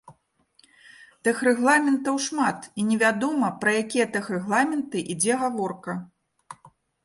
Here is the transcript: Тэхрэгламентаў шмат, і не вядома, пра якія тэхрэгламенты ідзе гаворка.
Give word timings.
Тэхрэгламентаў 1.27 2.15
шмат, 2.29 2.65
і 2.81 2.87
не 2.89 2.97
вядома, 3.05 3.53
пра 3.61 3.77
якія 3.85 4.11
тэхрэгламенты 4.19 5.07
ідзе 5.15 5.33
гаворка. 5.47 5.93